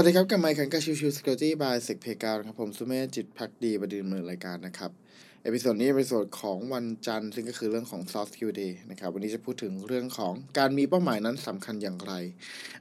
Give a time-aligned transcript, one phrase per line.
[0.00, 4.90] วัสดีครับกับไมค์คันกับชิวชิวสกิลตี้บายเซกเพกาครับผมสุเมธจิตพักดีประดินเมืองรายการนะครับ
[5.42, 12.12] เอพิโซดนี้เอพิโซดของวันจันทร์ซึ่งก็คือเรื่องของ Soft Skill Day นะครับวันนี้จะพูดถึงเรื่องของการมีเป้าหมายนั้นสำคัญอย่างไร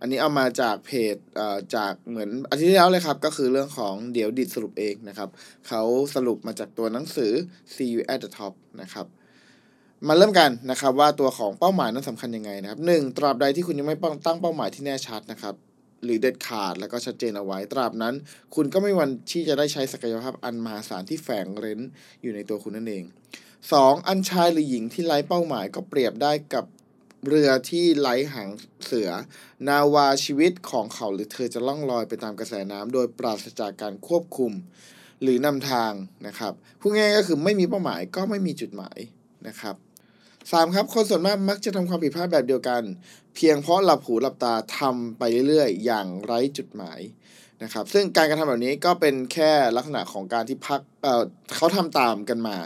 [0.00, 5.28] อันนี้เอามาจากเพจเจากเหมือนอาทิตย์ที่แล้วเลยครับ ก็คือเรื่องของเดี๋ยวดิดสรุปเองนะครับ
[5.68, 5.82] เขา
[6.14, 7.32] สรุปมาจากตัวหนังสือ
[7.74, 9.06] See You at the Top นะครับ
[10.08, 13.96] มาเริ่มกันนะครับว่าตัวของเป้าหมายนั้นสำคัญยังไงนะครับหนึ่งตราบใดที่คุณยังไม่
[14.26, 15.56] ตั้งเป้าหมายที่แน่ชัดนะครับ
[16.04, 18.14] หรือเด็ดขาดแล้วก็ชัดเจนเอาไว้ ตราบนั้น
[18.54, 21.80] คุณก็ไม่มีวันที่จะได้ใช้ศักยภาพอันมหาศาลที่แฝงเร้น
[22.22, 23.04] อยู่ในตัวคุณนั่นเอง
[23.54, 24.08] 2.
[24.08, 26.64] อันชายหรือหญิงที่ไร้เป้าหมายก็เปรียบได้กับ
[27.28, 28.48] เรือที่ไร้หาง
[28.84, 29.10] เสือ
[29.68, 34.52] นาวาชีวิตของเขาหรือเธอจะล่องลอยไปตามกระแสน้ำโดยปราศจากการควบคุม
[35.22, 35.92] หรือนำทาง
[36.26, 38.98] นะครับพูดง่ายก็คือไม่มีเป้าหมายก็ไม่มีจุดหมาย
[39.46, 39.76] นะครับ
[40.52, 42.82] สามครับคนส่วนมากมักจะทำความผิดพลาดแบบเดียวกัน
[43.34, 47.00] เพียงเพราะหลับหูหลับตาทำไปเรื่อยๆ อย่างไร้จุดหมาย
[47.62, 52.56] นะครับซึ่งการกระทำแบบนี้ก็เป็นแค่ลักษณะของการที่พักเออเขาทำตามกันมา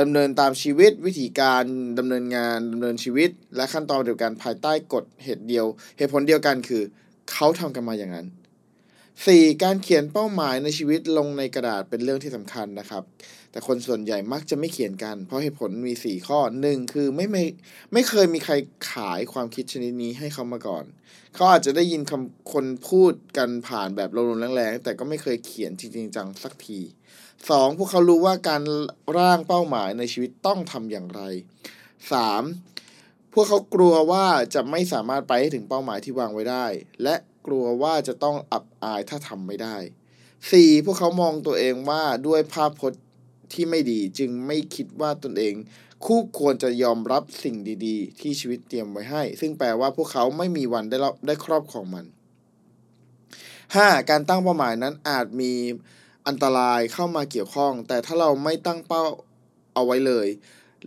[0.00, 1.64] ดำเนินตามชีวิตวิธีการ
[1.98, 5.66] ดำเนินงานดำเนินชีวิต และขั้นตอนเดียวกันภายใต้กฎเหตุเดียว
[5.98, 6.82] เหตุผลเดียวกันคือ
[7.32, 8.26] เขาทำกันมาอย่างนั้น
[8.94, 9.62] 4.
[9.62, 13.02] การเขียนเป้าหมายในชีวิตลงในกระดาษเป็นเรื่องที่สำคัญนะครับ
[13.52, 17.44] แต่คนส่วนใหญ่มักจะไม่เขียนกัน เพราะเหตุผลมี 4 ข้อ 1 คือไม่ไม่
[17.92, 18.54] ไม่เคยมีใคร
[18.92, 20.84] ขายความคิดชนิดนี้ให้เขามาก่อน
[21.34, 26.80] เขาอาจจะได้ยินคำคนพูดกันผ่านแบบรุนแรงๆ แต่ก็ไม่เคยเขียนจริงจังสักที
[27.28, 27.78] 2.
[27.78, 28.62] พวกเขารู้ว่าการ
[29.18, 31.22] ร่างเป้าหมายในชีวิตต้องทำอย่างไร
[32.50, 33.32] 3.
[33.32, 36.66] พวกเขากลัวว่าจะไม่สามารถไปถึงเป้าหมายที่วางไว้ได้
[37.02, 37.14] และ
[37.46, 39.76] กลัวว่าจะต้องอับอายถ้าทำไม่ได้
[40.30, 40.84] 4.
[40.84, 43.02] พวกเขามองตัวเองว่าด้วยภาพพจน์
[43.54, 45.54] ที่ไม่ดี จึงไม่คิดว่าตนเอง
[46.04, 52.06] คู่ควรจะยอมรับสิ่งดีๆ ที่ชีวิตเตรียมไว้ให้ ซึ่งแปลว่าพวกเขาไม่มีวันได้รับได้ครอบครองมัน
[53.26, 54.10] 5.
[54.10, 55.52] การตั้งเป้าหมายนั้นอาจมี
[56.26, 59.02] อันตรายเข้ามาเกี่ยวข้อง แต่ถ้าเราไม่ตั้งเป้า
[59.74, 60.28] เอาไว้เลย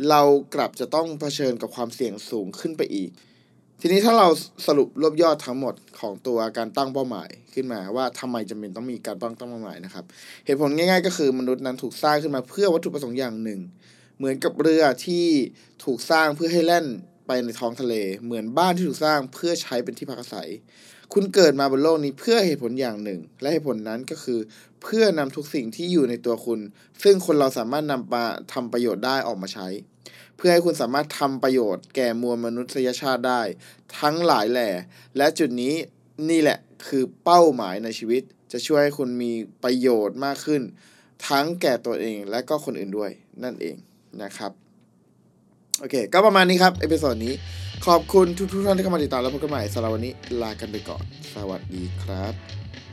[0.10, 0.22] เรา
[0.54, 3.12] กลับจะต้องเผชิญกับความเสี่ยงสูงขึ้นไปอีก
[3.82, 4.28] ทีนี้ถ้าเรา
[4.68, 10.06] สรุปรวบยอดทั้งหมดของตัวการตั้งเป้าหมายขึ้นมาว่าทำไมจำเป็นต้องมีการตั้งตั้งเป้าหมายนะครับ
[10.46, 13.60] เหตุผลง่ายๆ ก็คือมนุษย์นั้นถูกสร้างขึ้นมาเพื่อวัตถุประสงค์อย่างหนึ่ง
[14.18, 15.26] เหมือนกับเรือที่
[15.84, 16.86] ถูกสร้างเพื่อให้แล่น
[17.28, 17.94] ไปในท้องทะเล
[18.24, 20.50] เหมือนบ้านที่ถูกสร้างเพื่อใช้เป็นที่พักอาศัย
[21.14, 24.40] คุณเกิดมาบนโลกนี้เพื่อเหตุผลอย่างหนึ่ง และเหตุผลนั้นก็คือ
[24.84, 26.60] เพื่อนำทุกสิ่งที่อยู่ในตัวคุณ
[27.04, 29.68] ซึ่งคนเราสามารถนำมาทำประโยชน์ได้ออกมาใช้
[30.38, 33.42] เพื่อให้คุณสามารถทำประโยชน์แก่มวลมนุษยชาติได้
[34.00, 34.70] ทั้งหลายแหล่
[35.18, 35.74] และจุดนี้
[36.30, 39.32] นี่แหละคือเป้าหมายในชีวิต จะช่วยให้คุณมี
[39.64, 40.62] ประโยชน์มากขึ้น
[41.28, 43.12] ทั้งแก่ตัวเองและก็คนอื่นด้วย
[43.44, 43.76] นั่นเอง
[44.24, 44.52] นะครับ
[45.80, 47.34] โอเค ก็ประมาณนี้ครับ episode นี้
[47.88, 51.04] ขอบคุณทุกๆท่านที่เข้ามาติดตามและพบกันใหม่สำหรับวันนี้ลากันไปก่อน
[51.34, 52.85] สวัสดีครับ